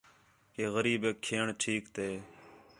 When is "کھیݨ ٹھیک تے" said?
1.25-2.07